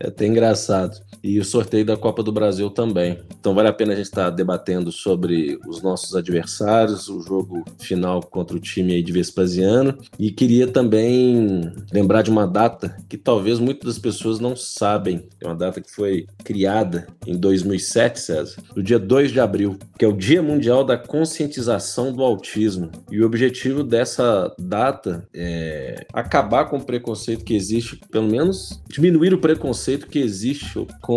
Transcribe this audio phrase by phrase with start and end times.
[0.00, 3.18] É até engraçado e o sorteio da Copa do Brasil também.
[3.38, 7.64] Então vale a pena a gente estar tá debatendo sobre os nossos adversários, o jogo
[7.80, 9.98] final contra o time de Vespasiano.
[10.18, 15.26] E queria também lembrar de uma data que talvez muitas das pessoas não sabem.
[15.40, 20.04] É uma data que foi criada em 2007, César, no dia 2 de abril, que
[20.04, 22.90] é o Dia Mundial da Conscientização do Autismo.
[23.10, 29.34] E o objetivo dessa data é acabar com o preconceito que existe, pelo menos diminuir
[29.34, 31.15] o preconceito que existe com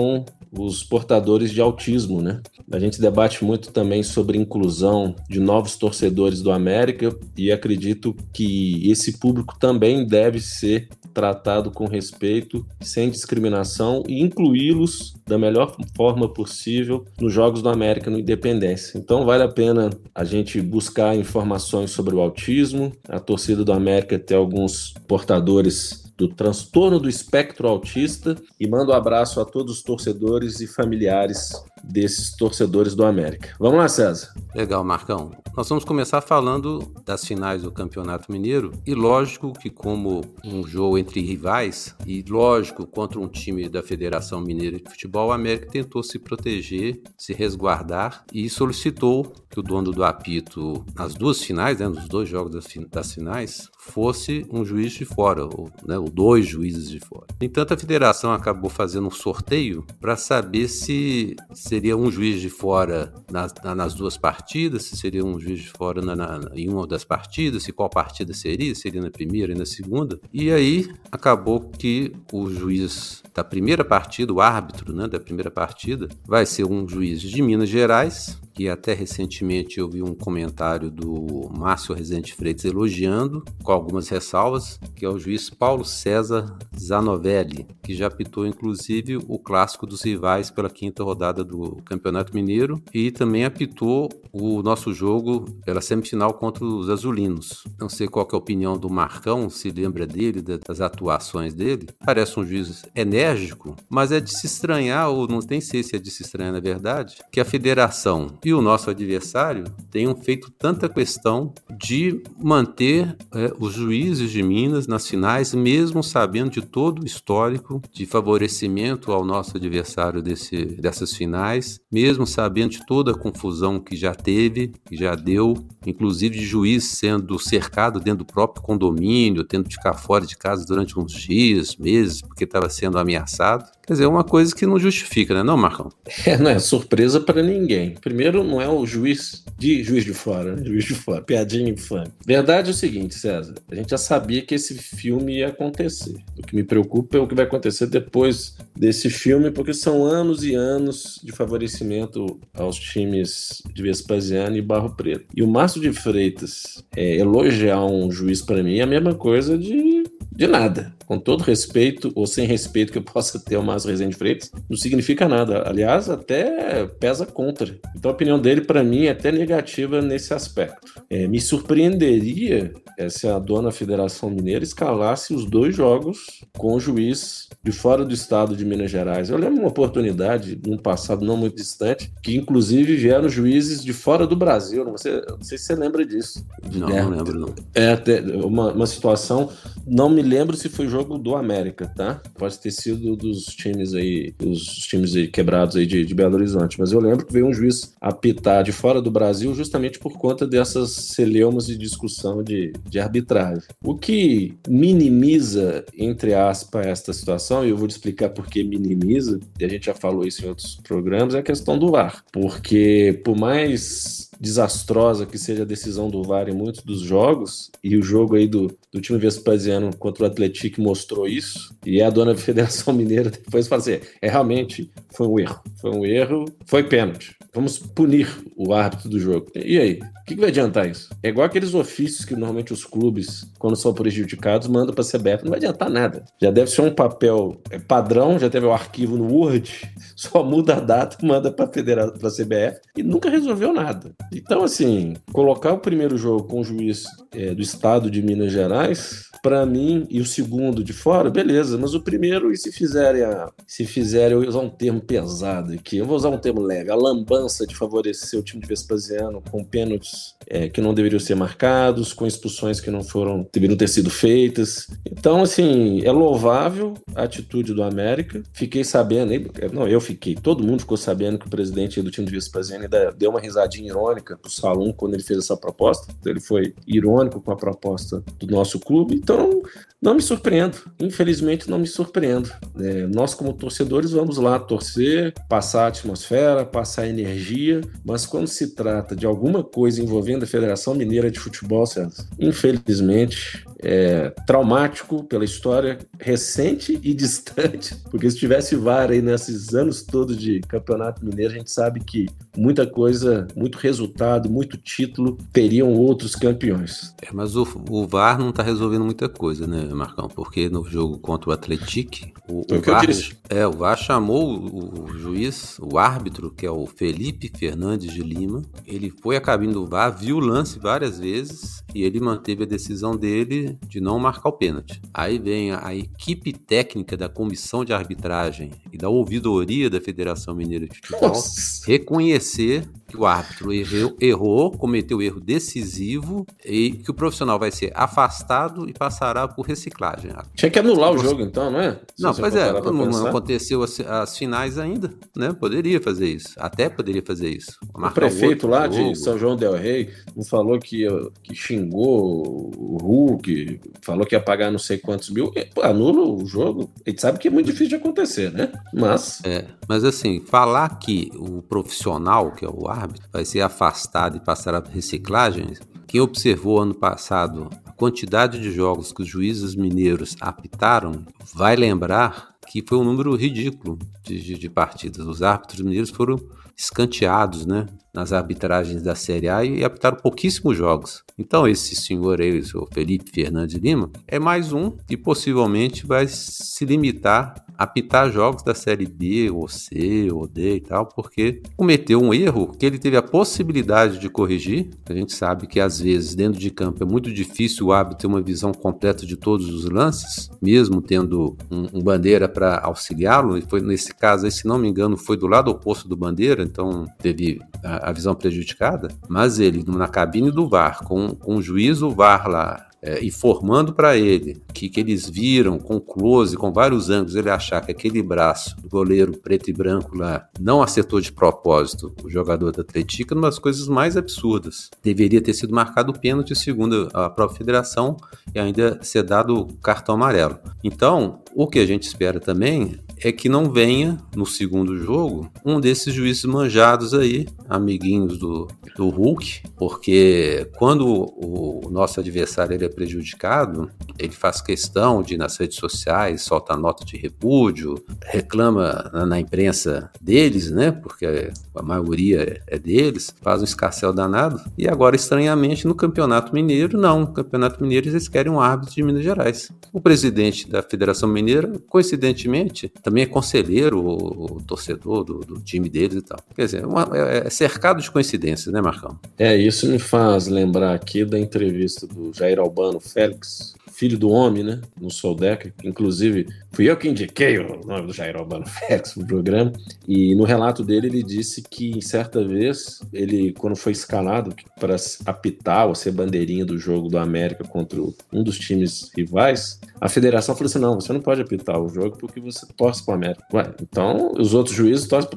[0.51, 2.41] os portadores de autismo, né?
[2.71, 8.89] A gente debate muito também sobre inclusão de novos torcedores do América e acredito que
[8.89, 16.31] esse público também deve ser tratado com respeito, sem discriminação e incluí-los da melhor forma
[16.31, 18.97] possível nos Jogos do América no Independência.
[18.97, 24.17] Então vale a pena a gente buscar informações sobre o autismo, a torcida do América
[24.17, 29.81] ter alguns portadores do transtorno do espectro autista e mando um abraço a todos os
[29.81, 31.53] torcedores e familiares
[31.83, 33.49] desses torcedores do América.
[33.59, 34.33] Vamos lá, César.
[34.53, 35.31] Legal, Marcão.
[35.55, 40.97] Nós vamos começar falando das finais do Campeonato Mineiro e lógico que como um jogo
[40.97, 46.01] entre rivais e lógico contra um time da Federação Mineira de Futebol, o América tentou
[46.01, 51.87] se proteger, se resguardar e solicitou que o dono do apito nas duas finais, né,
[51.87, 56.89] nos dois jogos das, finais, fosse um juiz de fora, ou, né, ou dois juízes
[56.89, 57.25] de fora.
[57.39, 61.35] No entanto, a federação acabou fazendo um sorteio para saber se
[61.69, 66.01] seria um juiz de fora nas, nas duas partidas, se seria um juiz de fora
[66.01, 69.67] na, na, em uma das partidas, se qual partida seria, seria na primeira e na
[69.67, 70.19] segunda.
[70.33, 76.09] E aí acabou que o juiz da primeira partida, o árbitro né, da primeira partida,
[76.25, 81.49] vai ser um juiz de Minas Gerais, que até recentemente eu vi um comentário do
[81.57, 87.93] Márcio Rezende Freitas elogiando, com algumas ressalvas, que é o juiz Paulo César Zanovelli, que
[87.93, 93.45] já apitou inclusive o clássico dos rivais pela quinta rodada do Campeonato Mineiro e também
[93.45, 97.63] apitou o nosso jogo pela semifinal contra os azulinos.
[97.79, 101.87] Não sei qual é a opinião do Marcão, se lembra dele, das atuações dele.
[102.05, 105.99] Parece um juiz enérgico, mas é de se estranhar, ou não tem sei se é
[105.99, 110.89] de se estranhar na verdade, que a federação e o nosso adversário tenham feito tanta
[110.89, 117.05] questão de manter é, os juízes de Minas nas finais, mesmo sabendo de todo o
[117.05, 123.79] histórico de favorecimento ao nosso adversário desse, dessas finais, mesmo sabendo de toda a confusão
[123.79, 129.67] que já teve, já deu, inclusive de juiz sendo cercado dentro do próprio condomínio, tendo
[129.67, 133.69] que ficar fora de casa durante uns dias, meses, porque estava sendo ameaçado.
[133.85, 135.89] Quer dizer, é uma coisa que não justifica, né, não, Marcão?
[136.25, 137.95] É, não é surpresa para ninguém.
[137.95, 140.63] Primeiro, não é o juiz de juiz de fora, né?
[140.63, 142.09] Juiz de fora, piadinha infame.
[142.25, 146.15] Verdade é o seguinte, César, a gente já sabia que esse filme ia acontecer.
[146.37, 150.43] O que me preocupa é o que vai acontecer depois desse filme, porque são anos
[150.43, 155.25] e anos de favorecimento aos times de Vespasiano e Barro Preto.
[155.35, 159.57] E o Márcio de Freitas é, elogiar um juiz para mim é a mesma coisa
[159.57, 160.93] de de nada.
[161.09, 164.77] Com todo respeito ou sem respeito que eu possa ter ao Márcio Rezende Freitas, não
[164.77, 165.67] significa nada.
[165.67, 167.79] Aliás, até pesa contra.
[167.95, 171.03] Então a opinião dele, para mim, é até negativa nesse aspecto.
[171.09, 176.79] É, me surpreenderia é, se a dona Federação Mineira escalasse os dois jogos com o
[176.79, 179.31] juiz de fora do estado de Minas Gerais.
[179.31, 184.27] Eu lembro uma oportunidade, num passado não muito distante, que inclusive vieram juízes de fora
[184.27, 184.85] do Brasil.
[184.85, 186.45] Não, sei, não sei se você lembra disso.
[186.71, 187.55] Não, é, não lembro, não.
[187.73, 187.97] É
[188.45, 189.49] uma, uma situação,
[189.87, 192.21] não me lembro se foi jogo do América, tá?
[192.37, 196.79] Pode ter sido dos times aí, os times aí quebrados aí de, de Belo Horizonte,
[196.79, 200.45] mas eu lembro que veio um juiz apitar de fora do Brasil justamente por conta
[200.47, 203.63] dessas celeumas de discussão de, de arbitragem.
[203.83, 209.39] O que minimiza, entre aspas, esta situação, e eu vou te explicar por que minimiza,
[209.59, 212.23] e a gente já falou isso em outros programas, é a questão do VAR.
[212.31, 217.95] Porque por mais desastrosa que seja a decisão do VAR em muitos dos jogos, e
[217.97, 222.35] o jogo aí do, do time Vespasiano contra o Atlético mostrou isso, e a dona
[222.35, 227.35] Federação Mineira depois fala assim, é realmente foi um erro, foi um erro, foi pênalti.
[227.53, 229.47] Vamos punir o árbitro do jogo.
[229.55, 229.99] E aí?
[229.99, 231.09] O que, que vai adiantar isso?
[231.23, 235.43] É igual aqueles ofícios que normalmente os clubes, quando são prejudicados, mandam para a CBF.
[235.43, 236.23] Não vai adiantar nada.
[236.39, 240.75] Já deve ser um papel é, padrão, já teve o arquivo no Word, só muda
[240.75, 244.11] a data, manda para a CBF e nunca resolveu nada.
[244.33, 249.29] Então, assim, colocar o primeiro jogo com o juiz é, do estado de Minas Gerais,
[249.41, 253.49] para mim, e o segundo de fora, beleza, mas o primeiro, e se fizerem a,
[253.65, 256.91] se fizerem, eu vou usar um termo pesado aqui, eu vou usar um termo leve,
[256.91, 261.35] a lambança de favorecer o time de Vespasiano com pênaltis é, que não deveriam ser
[261.35, 264.87] marcados, com expulsões que não foram, deveriam ter sido feitas.
[265.05, 268.41] Então, assim, é louvável a atitude do América.
[268.53, 269.31] Fiquei sabendo,
[269.71, 273.11] não, eu fiquei, todo mundo ficou sabendo que o presidente do time de Vespasiano ainda
[273.11, 276.13] deu uma risadinha irônica pro Salum quando ele fez essa proposta.
[276.25, 279.15] Ele foi irônico com a proposta do nosso clube.
[279.15, 279.61] Então,
[280.01, 280.77] não me surpreendo.
[280.99, 282.49] Infelizmente, não me surpreendo.
[282.79, 288.47] É, nós, como torcedores, vamos lá torcer, passar a atmosfera, passar a energia, mas quando
[288.47, 295.23] se trata de alguma coisa envolvendo a Federação Mineira de Futebol, César, infelizmente, é traumático
[295.23, 301.25] pela história recente e distante, porque se tivesse VAR aí nesses anos todos de Campeonato
[301.25, 302.27] Mineiro, a gente sabe que
[302.57, 304.08] muita coisa, muito resultado,
[304.49, 307.13] muito título teriam outros campeões.
[307.21, 310.27] É, mas o, o VAR não está resolvendo muita coisa, né, Marcão?
[310.27, 313.05] Porque no jogo contra o Atlético, o, o, VAR,
[313.49, 318.21] é, o VAR chamou o, o, juiz, o árbitro, que é o Felipe Fernandes de
[318.21, 318.61] Lima.
[318.85, 322.67] Ele foi à cabine do VAR, viu o lance várias vezes e ele manteve a
[322.67, 325.01] decisão dele de não marcar o pênalti.
[325.13, 330.55] Aí vem a, a equipe técnica da comissão de arbitragem e da ouvidoria da Federação
[330.55, 331.85] Mineira de Futebol Nossa.
[331.85, 337.91] reconhecer que o árbitro errou, errou, cometeu erro decisivo e que o profissional vai ser
[337.95, 340.31] afastado e passará por reciclagem.
[340.55, 341.99] Tinha que anular o jogo então, não é?
[342.15, 345.51] Se não, pois é, não, aconteceu as, as, finais ainda, né?
[345.51, 347.77] Poderia fazer isso, até poderia fazer isso.
[347.93, 349.11] O prefeito lá jogo.
[349.11, 351.05] de São João del Rei não falou que,
[351.41, 355.51] que xingou o Hulk, falou que ia pagar não sei quantos mil,
[355.81, 356.91] anula o jogo.
[357.05, 358.71] A gente sabe que é muito difícil de acontecer, né?
[358.93, 359.41] Mas.
[359.43, 362.98] É, mas assim, falar que o profissional, que é o árbitro,
[363.31, 365.73] vai ser afastado e passará por reciclagem,
[366.07, 371.23] quem observou ano passado a quantidade de jogos que os juízes mineiros apitaram,
[371.53, 375.25] vai lembrar que foi um número ridículo de, de, partidas.
[375.25, 376.39] Os árbitros mineiros foram
[376.77, 377.87] escanteados, né?
[378.13, 381.23] nas arbitragens da Série A e apitaram pouquíssimos jogos.
[381.37, 386.85] Então esse senhor aí, o Felipe Fernandes Lima, é mais um e possivelmente vai se
[386.85, 392.21] limitar a apitar jogos da Série B, ou C, ou D e tal, porque cometeu
[392.21, 394.89] um erro que ele teve a possibilidade de corrigir.
[395.09, 398.27] A gente sabe que às vezes dentro de campo é muito difícil o árbitro ter
[398.27, 403.61] uma visão completa de todos os lances, mesmo tendo um, um bandeira para auxiliá-lo, e
[403.61, 407.05] foi nesse caso aí, se não me engano, foi do lado oposto do bandeira, então
[407.17, 411.99] teve a, a visão prejudicada, mas ele na cabine do VAR, com, com o juiz
[411.99, 417.09] do VAR lá é, informando para ele que, que eles viram com close, com vários
[417.09, 421.31] ângulos, ele achar que aquele braço do goleiro preto e branco lá não acertou de
[421.31, 424.89] propósito o jogador da Atlética, uma das coisas mais absurdas.
[425.03, 428.17] Deveria ter sido marcado o pênalti, segundo a própria federação,
[428.53, 430.59] e ainda ser dado o cartão amarelo.
[430.83, 435.79] Então, O que a gente espera também é que não venha no segundo jogo um
[435.79, 442.89] desses juízes manjados aí, amiguinhos do, do Hulk, porque quando o nosso adversário ele é
[442.89, 447.95] prejudicado, ele faz questão de nas redes sociais solta nota de repúdio,
[448.25, 450.91] reclama na imprensa deles, né?
[450.91, 454.59] Porque a maioria é deles, faz um escarcel danado.
[454.77, 457.21] E agora, estranhamente, no Campeonato Mineiro, não.
[457.21, 459.71] No Campeonato Mineiro eles querem um árbitro de Minas Gerais.
[459.93, 466.17] O presidente da Federação Mineira, coincidentemente, também é conselheiro, o, torcedor do, do, time deles
[466.17, 466.39] e tal.
[466.55, 469.19] Quer dizer, uma, é, é cercado de coincidências, né, Marcão?
[469.37, 474.63] É, isso me faz lembrar aqui da entrevista do Jair Albano Félix, filho do homem,
[474.63, 474.79] né?
[474.97, 475.73] No Soldeca.
[475.83, 479.73] Inclusive, fui eu que indiquei o nome do Jair Albano Félix pro programa.
[480.07, 484.95] E no relato dele, ele disse que, em certa vez, ele, quando foi escalado para
[485.25, 490.55] apitar ou ser bandeirinha do jogo do América contra um dos times rivais, a federação
[490.55, 493.43] falou assim: não, você não pode apitar o jogo porque você torce para o América.
[493.53, 495.29] Ué, então os outros juízes torcem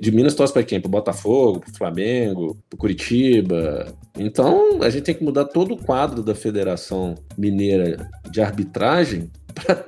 [0.00, 0.80] de Minas torcem para quem?
[0.80, 3.94] Para Botafogo, para Flamengo, para Curitiba.
[4.18, 9.30] Então a gente tem que mudar todo o quadro da Federação Mineira de arbitragem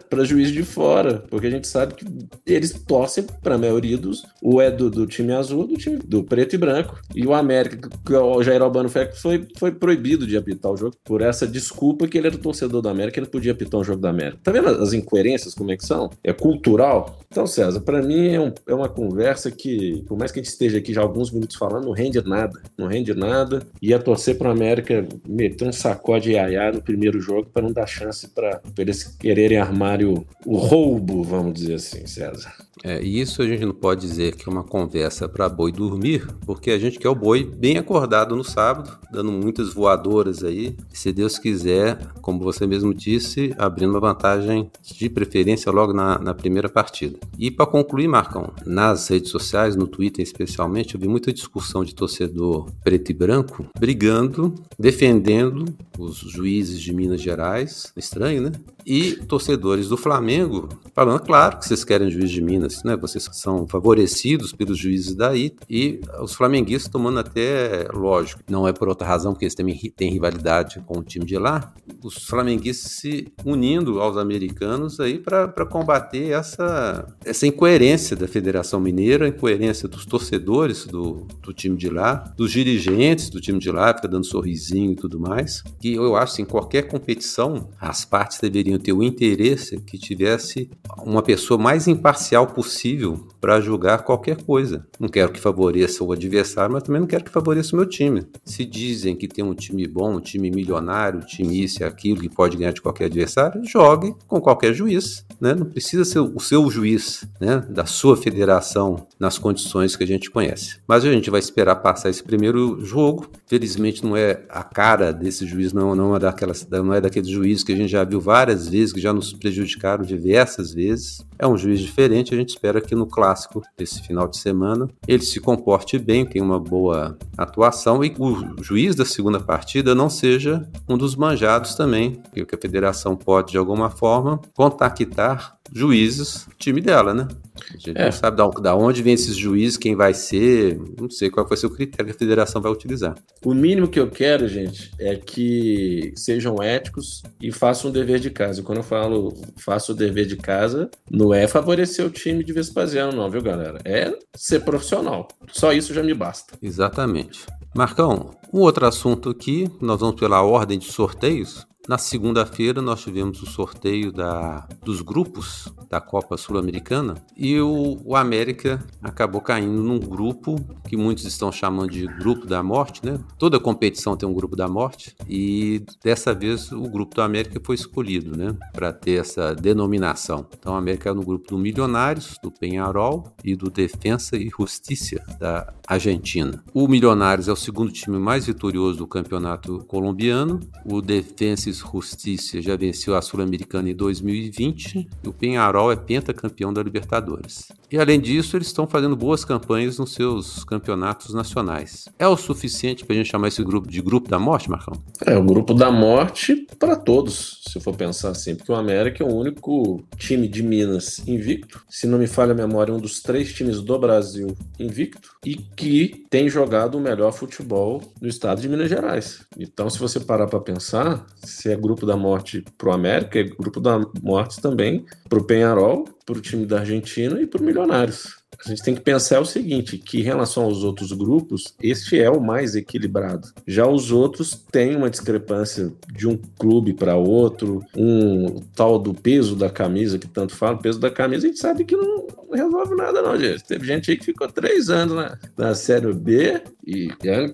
[0.08, 2.04] para juiz de fora, porque a gente sabe que
[2.46, 4.24] eles torcem para a maioria dos.
[4.42, 7.00] O é do, do, time azul, do time do preto e branco.
[7.14, 11.20] E o América, que o Jair Albano foi, foi proibido de apitar o jogo por
[11.20, 14.38] essa desculpa que ele era torcedor do América, ele podia apitar um jogo da América.
[14.42, 16.10] Tá vendo as incoerências, como é que são?
[16.22, 17.20] É cultural.
[17.30, 20.52] Então, César, para mim é, um, é, uma conversa que, por mais que a gente
[20.52, 22.62] esteja aqui já alguns minutos falando, não rende nada.
[22.78, 23.66] Não rende nada.
[23.82, 27.86] Ia torcer para o América meter um sacode iaiá no primeiro jogo para não dar
[27.86, 32.54] chance para eles quererem armário o roubo, vamos dizer assim, César.
[32.82, 36.26] É, e isso a gente não pode dizer que é uma conversa para boi dormir,
[36.44, 40.76] porque a gente quer o boi bem acordado no sábado, dando muitas voadoras aí.
[40.92, 46.34] Se Deus quiser, como você mesmo disse, abrindo uma vantagem de preferência logo na, na
[46.34, 47.18] primeira partida.
[47.38, 51.94] E para concluir, Marcão, nas redes sociais, no Twitter especialmente, eu vi muita discussão de
[51.94, 55.64] torcedor preto e branco brigando, defendendo
[55.98, 58.52] os juízes de Minas Gerais, estranho, né?
[58.86, 62.96] E torcedores do Flamengo falando, claro que vocês querem juiz de Minas, né?
[62.96, 68.88] Vocês são favorecidos pelos juízes daí e os flamenguistas tomando até, lógico, não é por
[68.88, 73.28] outra razão, porque eles também têm rivalidade com o time de lá, os flamenguistas se
[73.44, 80.04] unindo aos americanos aí para combater essa, essa incoerência da Federação Mineira, a incoerência dos
[80.06, 84.92] torcedores do, do time de lá, dos dirigentes do time de lá, fica dando sorrisinho
[84.92, 89.02] e tudo mais, que eu acho que em qualquer competição as partes deveriam ter o
[89.02, 94.86] interesse que tivesse uma pessoa mais imparcial possível para julgar qualquer coisa.
[94.98, 98.24] Não quero que favoreça o adversário, mas também não quero que favoreça o meu time.
[98.44, 102.20] Se dizem que tem um time bom, um time milionário, um time isso e aquilo,
[102.20, 105.24] que pode ganhar de qualquer adversário, jogue com qualquer juiz.
[105.40, 105.54] Né?
[105.54, 107.64] Não precisa ser o seu juiz né?
[107.68, 110.78] da sua federação nas condições que a gente conhece.
[110.86, 113.30] Mas a gente vai esperar passar esse primeiro jogo.
[113.46, 117.64] Felizmente não é a cara desse juiz, não, não, é, daquelas, não é daqueles juízes
[117.64, 121.24] que a gente já viu várias vezes, que já nos prejudicaram diversas vezes.
[121.38, 125.22] É um juiz diferente, a gente espera que no clássico desse final de semana ele
[125.22, 130.68] se comporte bem, tenha uma boa atuação e o juiz da segunda partida não seja
[130.88, 137.14] um dos manjados também, que a federação pode de alguma forma contactar juízes, time dela,
[137.14, 137.28] né?
[137.72, 138.04] A gente é.
[138.04, 141.56] não sabe da, da onde vem esses juízes, quem vai ser, não sei qual vai
[141.56, 143.14] ser o critério que a federação vai utilizar.
[143.44, 148.30] O mínimo que eu quero, gente, é que sejam éticos e façam o dever de
[148.30, 148.60] casa.
[148.60, 152.52] E quando eu falo faço o dever de casa, não é favorecer o time de
[152.52, 153.78] Vespasiano, não, viu, galera?
[153.84, 155.28] É ser profissional.
[155.52, 156.54] Só isso já me basta.
[156.60, 157.46] Exatamente.
[157.74, 161.66] Marcão, um outro assunto aqui, nós vamos pela ordem de sorteios.
[161.86, 168.16] Na segunda-feira nós tivemos o sorteio da, dos grupos da Copa Sul-Americana e o, o,
[168.16, 170.56] América acabou caindo num grupo
[170.88, 173.20] que muitos estão chamando de grupo da morte, né?
[173.38, 177.74] Toda competição tem um grupo da morte e dessa vez o grupo do América foi
[177.74, 178.56] escolhido, né?
[178.72, 180.46] Para ter essa denominação.
[180.58, 185.22] Então o América é no grupo do Milionários, do Penharol e do Defensa e Justiça
[185.38, 186.64] da Argentina.
[186.72, 190.60] O Milionários é o segundo time mais vitorioso do campeonato colombiano.
[190.86, 196.82] O Defensa Justiça já venceu a Sul-Americana em 2020 e o Penharol é pentacampeão da
[196.82, 197.72] Libertadores.
[197.90, 202.08] E além disso, eles estão fazendo boas campanhas nos seus campeonatos nacionais.
[202.18, 204.94] É o suficiente para a gente chamar esse grupo de grupo da morte, Marcão?
[205.24, 209.26] É o grupo da morte para todos, se for pensar assim, porque o América é
[209.26, 213.52] o único time de Minas invicto, se não me falha a memória, um dos três
[213.52, 218.88] times do Brasil invicto e que tem jogado o melhor futebol do estado de Minas
[218.88, 219.44] Gerais.
[219.58, 221.26] Então, se você parar para pensar,
[221.64, 226.04] se Se é grupo da morte pro América, é grupo da morte também pro Penharol,
[226.26, 228.43] pro time da Argentina e pro Milionários.
[228.64, 232.30] A gente tem que pensar o seguinte, que em relação aos outros grupos, este é
[232.30, 233.48] o mais equilibrado.
[233.66, 239.56] Já os outros têm uma discrepância de um clube para outro, um tal do peso
[239.56, 243.20] da camisa, que tanto fala, peso da camisa, a gente sabe que não resolve nada
[243.20, 243.64] não, gente.
[243.64, 247.08] Teve gente aí que ficou três anos na, na Série B e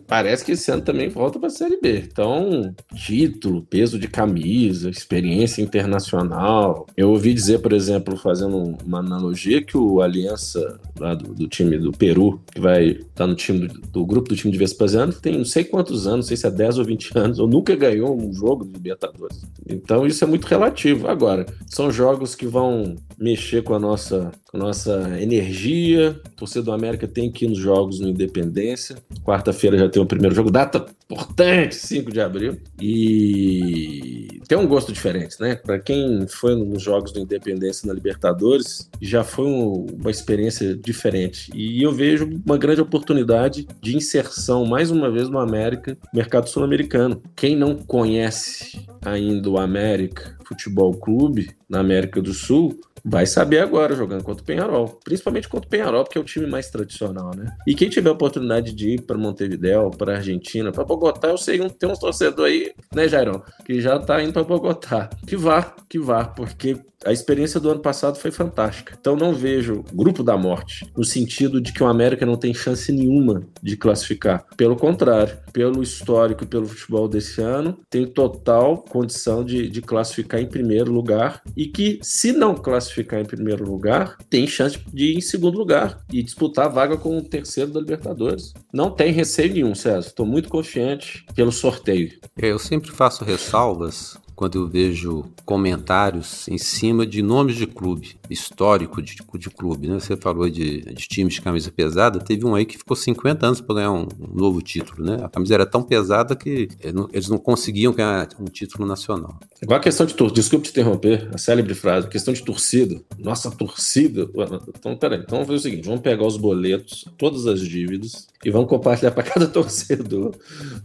[0.07, 2.05] parece que esse ano também volta para a Série B.
[2.11, 6.87] Então, título, peso de camisa, experiência internacional.
[6.97, 11.79] Eu ouvi dizer, por exemplo, fazendo uma analogia, que o Aliança lá do, do time
[11.79, 15.13] do Peru, que vai estar tá no time do, do, grupo do time de Vespasiano,
[15.13, 17.75] tem não sei quantos anos, não sei se é 10 ou 20 anos, ou nunca
[17.75, 19.43] ganhou um jogo de Libertadores.
[19.69, 21.09] Então isso é muito relativo.
[21.09, 26.21] Agora, são jogos que vão mexer com a nossa, com nossa energia.
[26.37, 28.97] Torcedor do América tem que ir nos jogos no Independência.
[29.25, 32.59] Quarta-feira já tem o primeiro jogo, data importante, 5 de abril.
[32.81, 35.55] E tem um gosto diferente, né?
[35.55, 41.53] Para quem foi nos jogos do Independência na Libertadores, já foi um, uma experiência diferente.
[41.55, 47.23] E eu vejo uma grande oportunidade de inserção, mais uma vez, no América, mercado sul-americano.
[47.37, 53.95] Quem não conhece ainda o América Futebol Clube, na América do Sul, vai saber agora
[53.95, 57.57] jogando contra o Penharol, principalmente contra o Penharol, porque é o time mais tradicional, né?
[57.67, 61.69] E quem tiver oportunidade de ir para Montevideo, para Argentina, para Bogotá, eu sei que
[61.75, 65.11] tem uns torcedores aí, né, Jairão, que já tá indo para Bogotá.
[65.27, 68.95] Que vá, que vá, porque a experiência do ano passado foi fantástica.
[68.99, 72.93] Então não vejo grupo da morte no sentido de que o América não tem chance
[72.93, 74.45] nenhuma de classificar.
[74.57, 80.41] Pelo contrário, pelo histórico e pelo futebol desse ano, tem total condição de, de classificar
[80.41, 85.17] em primeiro lugar e que, se não classificar em primeiro lugar, tem chance de ir
[85.17, 88.53] em segundo lugar e disputar a vaga com o terceiro da Libertadores.
[88.73, 90.09] Não tem receio nenhum, César.
[90.09, 92.19] Estou muito confiante pelo sorteio.
[92.37, 99.03] Eu sempre faço ressalvas quando eu vejo comentários em cima de nomes de clube, histórico
[99.03, 99.87] de, de clube.
[99.87, 100.01] Né?
[100.01, 103.61] Você falou de, de times de camisa pesada, teve um aí que ficou 50 anos
[103.61, 105.05] para ganhar um, um, novo título.
[105.05, 105.19] Né?
[105.23, 106.71] A camisa era tão pesada que
[107.13, 109.39] eles não conseguiam ganhar um título nacional.
[109.63, 112.99] Igual a questão de torcida, desculpe te interromper, a célebre frase, questão de torcida.
[113.19, 114.27] Nossa, torcida.
[114.69, 118.51] Então, peraí, então vamos fazer o seguinte: vamos pegar os boletos, todas as dívidas, e
[118.51, 120.35] vamos compartilhar para cada torcedor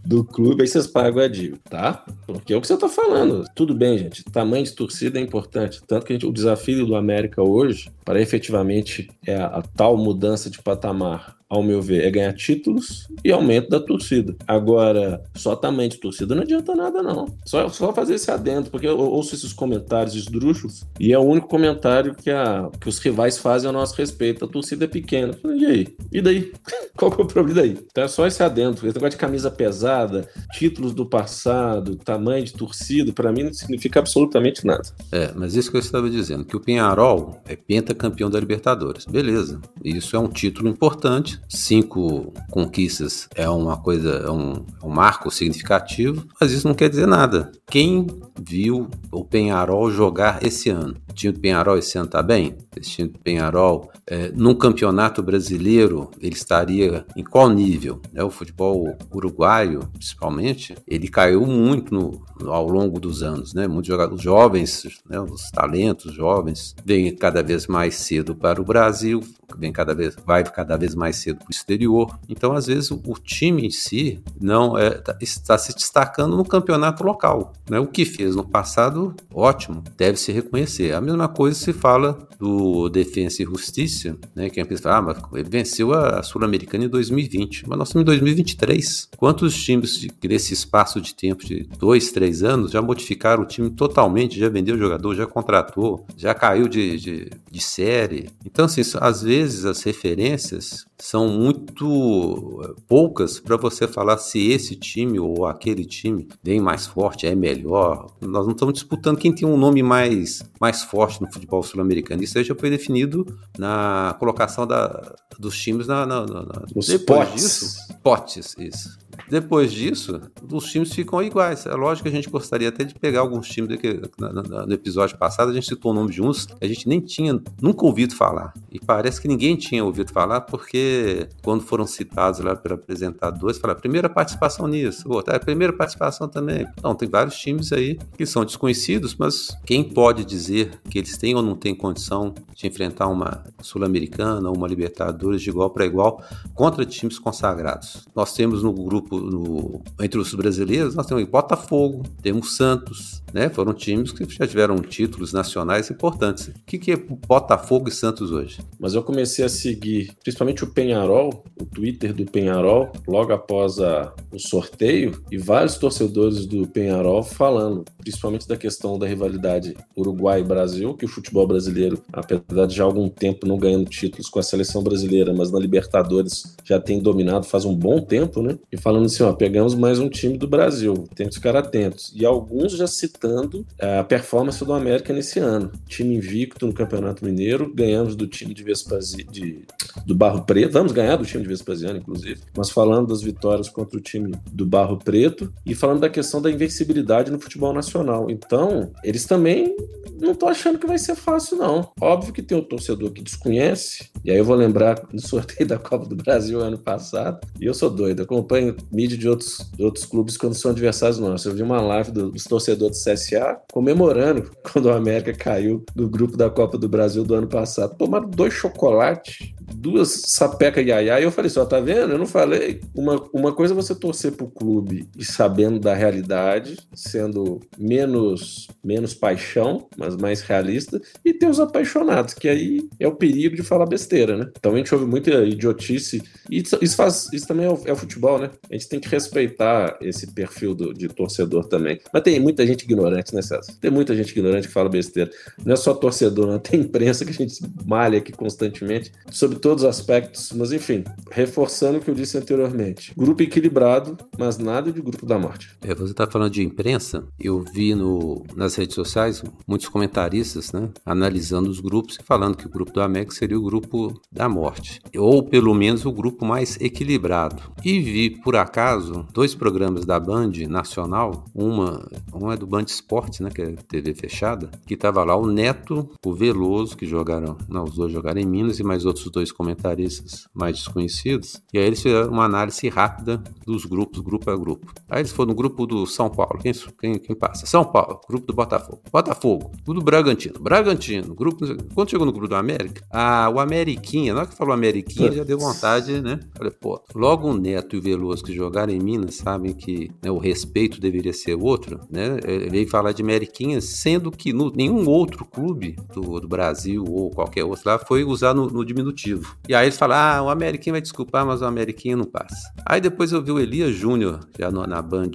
[0.04, 2.06] do clube, aí vocês pagam a dívida, tá?
[2.28, 4.24] Porque é o que você está falando tudo bem, gente.
[4.24, 5.82] Tamanho de torcida é importante.
[5.86, 10.50] Tanto que gente, o desafio do América hoje, para efetivamente é a, a tal mudança
[10.50, 14.36] de patamar ao meu ver, é ganhar títulos e aumento da torcida.
[14.48, 17.26] Agora, só tamanho de torcida não adianta nada, não.
[17.46, 21.48] Só, só fazer esse adendo, porque eu ouço esses comentários esdrúxulos e é o único
[21.48, 24.44] comentário que, a, que os rivais fazem a nosso respeito.
[24.44, 25.38] A torcida é pequena.
[25.44, 25.88] E aí?
[26.12, 26.52] E daí?
[26.98, 27.78] Qual que é o problema daí?
[27.92, 28.78] Então é só esse adendo.
[28.78, 34.00] Esse negócio de camisa pesada, títulos do passado, tamanho de torcida, para mim não significa
[34.00, 34.84] absolutamente nada.
[35.12, 39.06] É, mas isso que eu estava dizendo, que o Penharol é pentacampeão da Libertadores.
[39.06, 39.62] Beleza.
[39.84, 45.32] Isso é um título importante cinco conquistas é uma coisa, é um, é um marco
[45.32, 47.52] significativo, mas isso não quer dizer nada.
[47.68, 48.08] Quem
[48.40, 50.96] viu o Penharol jogar esse ano?
[51.10, 52.56] O time do Penharol esse ano tá bem?
[52.76, 58.02] Esse time do Penharol, é, num campeonato brasileiro, ele estaria em qual nível?
[58.14, 63.68] É, o futebol uruguaio, principalmente, ele caiu muito no, ao longo dos anos, né?
[63.68, 65.20] Muitos jogadores jovens, né?
[65.20, 69.22] os talentos jovens, vêm cada vez mais cedo para o Brasil,
[69.58, 72.20] vem cada vez, vai cada vez mais cedo para o exterior.
[72.30, 76.46] Então, às vezes, o, o time em si não é, tá, está se destacando no
[76.46, 77.54] campeonato local.
[77.70, 77.80] Né?
[77.80, 80.94] O que fez no passado, ótimo, deve se reconhecer.
[80.94, 84.50] A mesma coisa se fala do Defensa e Justiça, né?
[84.50, 88.04] que a pessoa fala, ah, mas ele venceu a Sul-Americana em 2020, mas nós estamos
[88.04, 89.10] em 2023.
[89.18, 93.70] Quantos times de, desse espaço de tempo de dois, três anos já modificaram o time
[93.70, 98.30] totalmente, já vendeu jogador, já contratou, já caiu de, de, de série?
[98.46, 104.76] Então, assim, às vezes as referências são muito eh, poucas para você falar se esse
[104.76, 108.08] time ou aquele time vem mais forte, é melhor.
[108.20, 112.22] Nós não estamos disputando quem tem um nome mais, mais forte no futebol sul-americano.
[112.22, 113.26] Isso aí já foi definido
[113.58, 117.42] na colocação da, dos times na, na, na, na Os depois potes.
[117.42, 117.78] disso.
[118.04, 118.98] Potes, isso.
[119.30, 121.66] Depois disso, os times ficam iguais.
[121.66, 125.52] É lógico que a gente gostaria até de pegar alguns times que, no episódio passado,
[125.52, 128.54] a gente citou o nome de uns que a gente nem tinha nunca ouvido falar.
[128.72, 133.80] E parece que ninguém tinha ouvido falar, porque quando foram citados lá pelo apresentador, falaram,
[133.80, 136.66] primeira participação nisso, outra, é primeira participação também.
[136.78, 141.36] Então, tem vários times aí que são desconhecidos, mas quem pode dizer que eles têm
[141.36, 146.24] ou não têm condição de enfrentar uma Sul-Americana ou uma Libertadores de igual para igual
[146.54, 148.06] contra times consagrados?
[148.16, 153.50] Nós temos no grupo grupo no, entre os brasileiros, nós temos Botafogo, temos Santos, né?
[153.50, 156.48] Foram times que já tiveram títulos nacionais importantes.
[156.48, 158.60] O que, que é Botafogo e Santos hoje?
[158.80, 164.14] Mas eu comecei a seguir, principalmente o Penharol, o Twitter do Penharol, logo após a,
[164.32, 171.06] o sorteio, e vários torcedores do Penharol falando, principalmente da questão da rivalidade Uruguai-Brasil, que
[171.06, 174.82] o futebol brasileiro, apesar de já há algum tempo não ganhando títulos com a seleção
[174.84, 178.58] brasileira, mas na Libertadores já tem dominado faz um bom tempo, né?
[178.72, 182.14] E falando assim, ó, pegamos mais um time do Brasil, temos que ficar atentos.
[182.16, 185.72] E alguns já citando citando a performance do América nesse ano.
[185.88, 189.64] Time invicto no Campeonato Mineiro, ganhamos do time de Vespasiano, de,
[190.06, 193.98] do Barro Preto, vamos ganhar do time de Vespasiano, inclusive, mas falando das vitórias contra
[193.98, 198.30] o time do Barro Preto e falando da questão da invencibilidade no futebol nacional.
[198.30, 199.76] Então, eles também
[200.20, 201.92] não estão achando que vai ser fácil, não.
[202.00, 205.78] Óbvio que tem um torcedor que desconhece, e aí eu vou lembrar do sorteio da
[205.78, 210.06] Copa do Brasil ano passado, e eu sou doido, acompanho mídia de outros, de outros
[210.06, 211.46] clubes quando são adversários nossos.
[211.46, 216.38] Eu vi uma live dos torcedores do CSA comemorando quando o América caiu do grupo
[216.38, 217.96] da Copa do Brasil do ano passado.
[217.98, 222.12] Tomaram dois chocolates, duas sapeca iaiá, e eu falei só, tá vendo?
[222.12, 222.82] Eu não falei.
[222.94, 229.14] Uma, uma coisa é você torcer pro clube e sabendo da realidade, sendo menos, menos
[229.14, 233.86] paixão, mas mais realista, e ter os apaixonados, que aí é o perigo de falar
[233.86, 234.50] besteira, né?
[234.58, 237.92] Então a gente ouve muita idiotice, e isso, isso faz, isso também é o, é
[237.92, 238.50] o, futebol, né?
[238.70, 242.00] A gente tem que respeitar esse perfil do, de torcedor também.
[242.12, 243.74] Mas tem muita gente ignorante né, César?
[243.80, 245.32] Tem muita gente ignorante que fala besteira.
[245.64, 246.60] Não é só torcedor, não.
[246.60, 250.52] Tem imprensa que a gente malha aqui constantemente sobre todos os aspectos.
[250.54, 253.14] Mas, enfim, reforçando o que eu disse anteriormente.
[253.16, 255.70] Grupo equilibrado, mas nada de grupo da morte.
[255.82, 257.24] É, você está falando de imprensa.
[257.40, 262.66] Eu vi no, nas redes sociais muitos comentaristas, né, analisando os grupos e falando que
[262.66, 265.02] o grupo do América seria o grupo da morte.
[265.18, 267.62] Ou, pelo menos, o grupo mais equilibrado.
[267.84, 271.46] E vi, por acaso, dois programas da Band Nacional.
[271.54, 275.48] Uma, uma é do Band Esportes, né, que é TV fechada, que tava lá o
[275.48, 279.45] Neto, o Veloso, que jogaram, não, os dois jogaram em Minas, e mais outros dois
[279.52, 281.62] comentaristas mais desconhecidos.
[281.74, 284.94] E aí eles fizeram uma análise rápida dos grupos, grupo a grupo.
[285.10, 287.66] Aí eles foram no grupo do São Paulo, quem, quem, quem passa?
[287.66, 289.02] São Paulo, grupo do Botafogo.
[289.12, 290.60] Botafogo, grupo do Bragantino.
[290.60, 291.66] Bragantino, grupo.
[291.94, 295.44] Quando chegou no grupo do América, ah, o Ameriquinha, na hora que falou Ameriquinha, já
[295.44, 296.40] deu vontade, né?
[296.56, 300.32] Falei, pô, logo o Neto e o Veloso que jogaram em Minas sabem que né,
[300.32, 302.40] o respeito deveria ser outro, né?
[302.46, 307.30] Ele veio falar de Meriquinhas, sendo que no, nenhum outro clube do, do, Brasil ou
[307.32, 309.35] qualquer outro lá foi usar no, no diminutivo.
[309.68, 312.72] E aí eles falam, ah, o Ameriquinha vai desculpar, mas o Ameriquinha não passa.
[312.86, 315.32] Aí depois eu vi o Elias Júnior, já no, na Band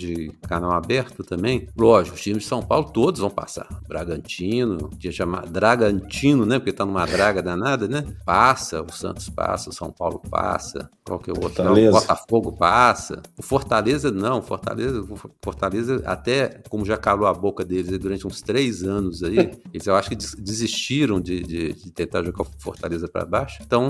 [0.48, 1.68] canal aberto também.
[1.76, 3.68] Lógico, os times de São Paulo todos vão passar.
[3.86, 6.58] Bragantino, podia chamar Dragantino, né?
[6.58, 8.04] Porque tá numa draga danada, né?
[8.24, 11.64] Passa, o Santos passa, o São Paulo passa, qualquer outro.
[11.64, 13.22] Não, o Botafogo passa.
[13.38, 15.04] O Fortaleza não, Fortaleza,
[15.42, 19.50] Fortaleza até como já calou a boca deles durante uns três anos aí.
[19.72, 23.62] Eles eu acho que desistiram de, de, de tentar jogar o Fortaleza para baixo.
[23.64, 23.89] Então,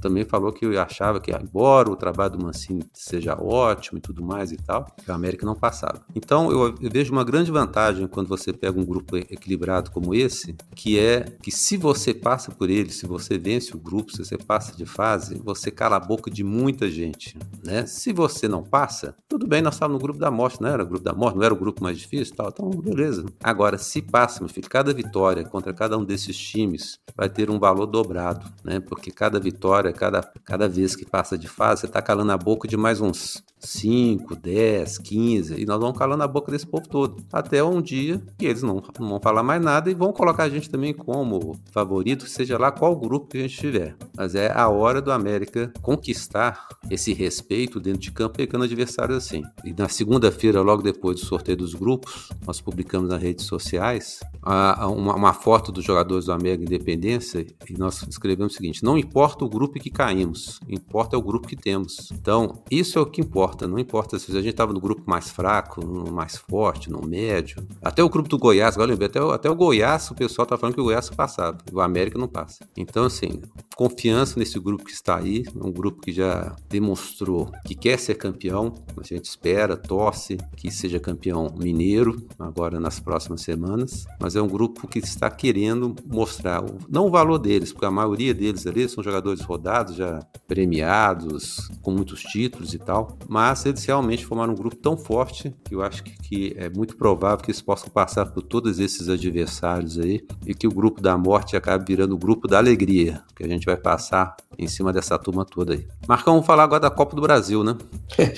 [0.00, 4.22] também falou que eu achava que, embora o trabalho do Mancini seja ótimo e tudo
[4.22, 6.04] mais e tal, a América não passava.
[6.14, 10.54] Então, eu, eu vejo uma grande vantagem quando você pega um grupo equilibrado como esse,
[10.74, 14.36] que é que se você passa por ele, se você vence o grupo, se você
[14.36, 17.86] passa de fase, você cala a boca de muita gente, né?
[17.86, 20.86] Se você não passa, tudo bem, nós estávamos no grupo da morte, não era o
[20.86, 23.24] grupo da morte, não era o grupo mais difícil, tal, então beleza.
[23.42, 27.58] Agora, se passa, meu filho, cada vitória contra cada um desses times vai ter um
[27.58, 28.80] valor dobrado, né?
[28.80, 32.66] Porque cada vitória, cada, cada vez que passa de fase, você está calando a boca
[32.66, 37.22] de mais uns 5, 10, 15, e nós vamos calando a boca desse povo todo.
[37.32, 40.48] Até um dia que eles não, não vão falar mais nada e vão colocar a
[40.48, 43.96] gente também como favorito, seja lá qual grupo que a gente tiver.
[44.16, 49.42] Mas é a hora do América conquistar esse respeito dentro de campo, pegando adversários assim.
[49.64, 55.14] E na segunda-feira, logo depois do sorteio dos grupos, nós publicamos nas redes sociais uma,
[55.14, 59.48] uma foto dos jogadores do América Independência e nós escrevemos o seguinte: não importa o
[59.48, 62.10] grupo que caímos, importa o grupo que temos.
[62.12, 65.02] Então, isso é o que importa importa, não importa se a gente estava no grupo
[65.06, 67.66] mais fraco, no mais forte, no médio.
[67.82, 70.56] Até o grupo do Goiás, agora lembrei, até, o, até o Goiás, o pessoal tá
[70.56, 72.66] falando que o Goiás passava, o América não passa.
[72.76, 73.42] Então, assim,
[73.76, 78.74] confiança nesse grupo que está aí, um grupo que já demonstrou que quer ser campeão,
[78.96, 84.48] a gente espera, torce que seja campeão mineiro agora nas próximas semanas, mas é um
[84.48, 89.02] grupo que está querendo mostrar, não o valor deles, porque a maioria deles ali são
[89.02, 94.76] jogadores rodados, já premiados, com muitos títulos e tal, mas eles realmente formaram um grupo
[94.76, 98.42] tão forte que eu acho que, que é muito provável que eles possam passar por
[98.42, 102.58] todos esses adversários aí e que o grupo da morte acabe virando o grupo da
[102.58, 105.86] alegria, que a gente vai passar em cima dessa turma toda aí.
[106.06, 107.76] Marcão, vamos falar agora da Copa do Brasil, né?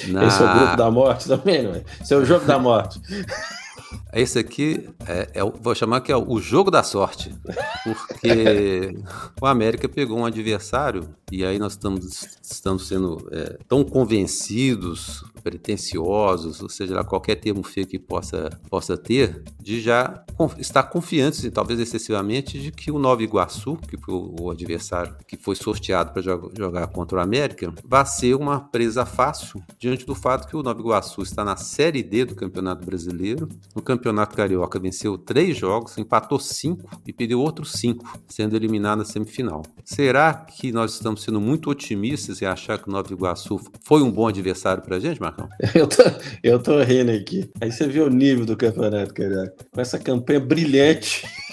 [0.08, 0.24] Na...
[0.26, 1.84] Esse é o grupo da morte também, não é?
[2.00, 3.00] Esse é o jogo da morte.
[4.12, 7.34] Esse aqui é, é, vou chamar que é o jogo da sorte,
[7.82, 8.96] porque
[9.40, 16.62] o América pegou um adversário e aí nós estamos, estamos sendo é, tão convencidos, pretensiosos,
[16.62, 20.24] ou seja, qualquer termo feio que possa, possa ter, de já
[20.58, 25.36] estar confiantes, e talvez excessivamente, de que o Nova Iguaçu, que foi o adversário que
[25.36, 30.48] foi sorteado para jogar contra o América, vai ser uma presa fácil diante do fato
[30.48, 35.16] que o Nova Iguaçu está na Série D do Campeonato Brasileiro, no Campeonato Carioca venceu
[35.16, 39.62] três jogos, empatou cinco e perdeu outros cinco, sendo eliminado na semifinal.
[39.84, 44.10] Será que nós estamos sendo muito otimistas em achar que o Nova Iguaçu foi um
[44.10, 45.48] bom adversário para a gente, Marcão?
[45.74, 46.02] Eu tô,
[46.42, 47.50] eu tô rindo aqui.
[47.60, 49.54] Aí você vê o nível do Campeonato Carioca.
[49.72, 51.26] Com essa campanha brilhante.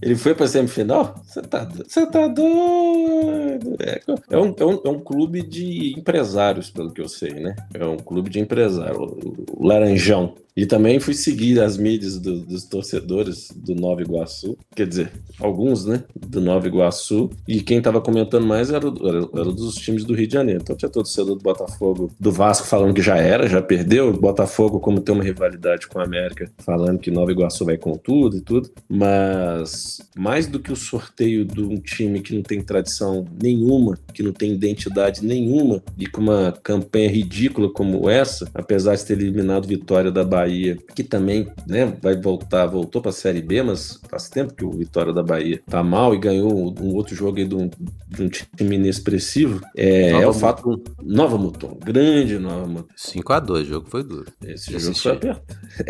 [0.00, 1.14] Ele foi para semifinal?
[1.24, 3.76] Você tá, tá doido?
[3.80, 7.56] É, é, um, é, um, é um clube de empresários, pelo que eu sei, né?
[7.72, 8.98] É um clube de empresários.
[8.98, 10.34] O Laranjão.
[10.56, 15.84] E também fui seguir as mídias do, dos torcedores do Nova Iguaçu, quer dizer, alguns,
[15.84, 20.14] né, do Nova Iguaçu, e quem estava comentando mais era, era, era, dos times do
[20.14, 20.62] Rio de Janeiro.
[20.62, 24.80] Então tinha torcedor do Botafogo, do Vasco falando que já era, já perdeu, o Botafogo,
[24.80, 28.40] como tem uma rivalidade com a América, falando que Nova Iguaçu vai com tudo e
[28.40, 33.98] tudo, mas mais do que o sorteio de um time que não tem tradição nenhuma,
[34.14, 39.20] que não tem identidade nenhuma, e com uma campanha ridícula como essa, apesar de ter
[39.20, 43.62] eliminado Vitória da Bahia Bahia, que também né, vai voltar, voltou para a Série B,
[43.62, 47.38] mas faz tempo que o Vitória da Bahia tá mal e ganhou um outro jogo
[47.38, 47.68] aí de um,
[48.08, 49.60] de um time inexpressivo.
[49.76, 50.82] É, é o fato.
[51.02, 52.94] Nova Muton, grande Nova Muton.
[52.96, 54.26] 5x2, o jogo foi duro.
[54.42, 55.56] Esse jogo foi aperto.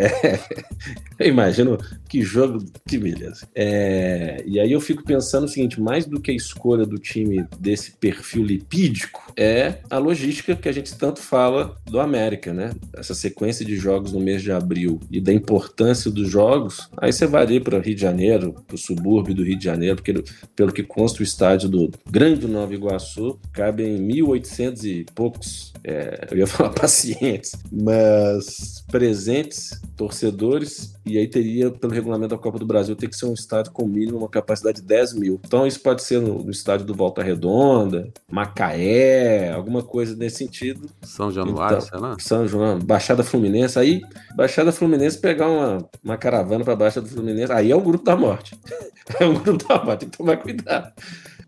[1.19, 3.47] É, eu imagino que jogo, que beleza.
[3.55, 7.45] É, e aí eu fico pensando o seguinte: mais do que a escolha do time
[7.59, 12.71] desse perfil lipídico, é a logística que a gente tanto fala do América, né?
[12.93, 17.25] Essa sequência de jogos no mês de abril e da importância dos jogos, aí você
[17.25, 20.23] vai ali para Rio de Janeiro, para o subúrbio do Rio de Janeiro, porque
[20.55, 26.37] pelo que consta o estádio do Grande Nova Iguaçu, cabem 1.800 e poucos, é, eu
[26.39, 32.93] ia falar pacientes, mas presentes, torcedores, e aí teria, pelo regulamento da Copa do Brasil,
[32.93, 35.39] ter que ser um estádio com mínimo uma capacidade de 10 mil.
[35.45, 40.89] Então isso pode ser no, no estádio do Volta Redonda, Macaé, alguma coisa nesse sentido.
[41.01, 42.17] São Januário, então, sei lá.
[42.19, 44.01] São João, Baixada Fluminense, aí
[44.35, 48.59] Baixada Fluminense pegar uma, uma caravana para Baixada Fluminense, aí é o grupo da morte.
[49.21, 50.93] é o grupo da morte, então vai cuidar.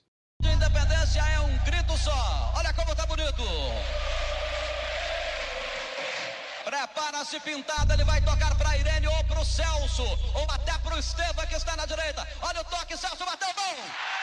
[0.45, 2.53] Independência é um grito só.
[2.57, 3.43] Olha como tá bonito.
[6.65, 10.99] Prepara-se pintada, ele vai tocar para Irene ou para o Celso, ou até para o
[10.99, 12.27] Estevam que está na direita.
[12.43, 14.20] Olha o toque, Celso bateu bom.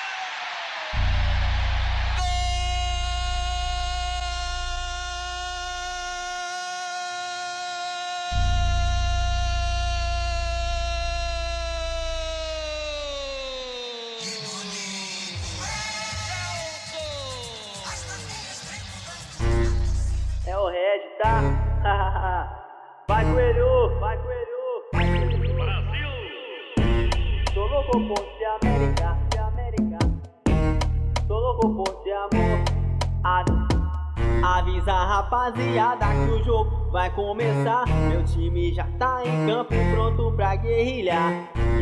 [40.61, 41.33] Guerrilhar.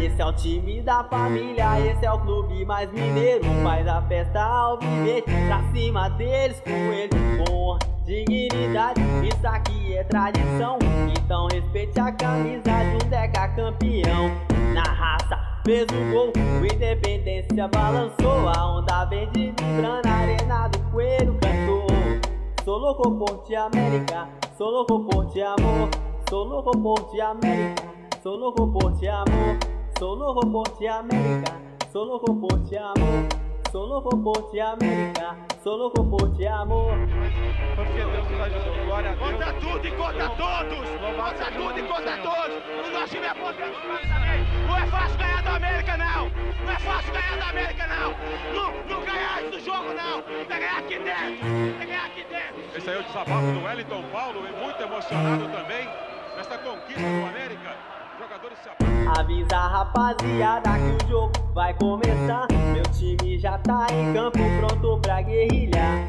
[0.01, 3.45] Esse é o time da família, esse é o clube mais mineiro.
[3.63, 7.45] Faz a festa ao viver, pra cima deles com.
[7.45, 10.77] Com dignidade, isso aqui é tradição.
[11.17, 14.31] Então respeite a camisa de um Deca campeão.
[14.73, 18.47] Na raça fez o gol, o Independência balançou.
[18.47, 21.88] A onda verde vibrando, a arena do coelho cantou.
[22.63, 25.89] Sou louco por ti, América, sou louco por ti, amor.
[26.29, 27.83] Sou louco por ti, América,
[28.25, 29.55] sou louco por ti, amor.
[29.99, 31.61] Sou louco por ti, América,
[31.91, 33.27] sou louco por ti, amor.
[33.71, 35.38] Sou louco por ti, América.
[35.63, 36.93] Sou louco por ti, amor.
[37.75, 38.85] Porque Deus nos ajudou.
[38.88, 39.31] Glória a Deus.
[39.31, 40.89] Contra tudo e contra todos.
[41.15, 42.57] Contra tudo e contra todos.
[42.65, 43.77] O nosso time é potente
[44.09, 44.65] também.
[44.65, 46.29] Não é fácil ganhar da América, não.
[46.65, 48.11] Não é fácil ganhar da América, não.
[48.55, 50.21] Não, não ganhar do jogo, não.
[50.23, 51.45] Tem que ganhar aqui dentro.
[51.45, 52.77] Tem que ganhar aqui dentro.
[52.77, 54.41] Esse aí é o desabafo do Wellington Paulo.
[54.41, 55.88] Muito emocionado também
[56.35, 57.94] nesta conquista do América.
[59.17, 62.47] Avisa a rapaziada que o jogo vai começar.
[62.73, 65.99] Meu time já tá em campo, pronto pra guerrilhar.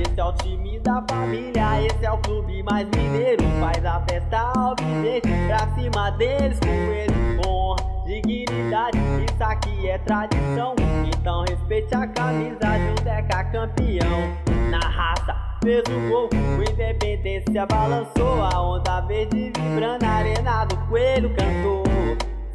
[0.00, 3.42] Esse é o time da família, esse é o clube mais mineiro.
[3.60, 8.98] Faz a festa alviverde pra cima deles com ele, com dignidade.
[8.98, 10.74] Isso aqui é tradição,
[11.04, 14.36] então respeite a camisa de um Deca campeão.
[14.70, 15.34] Na raça,
[15.66, 18.40] fez o gol, o Independência balançou.
[18.40, 21.82] A onda verde vibrando na arena do coelho cantou.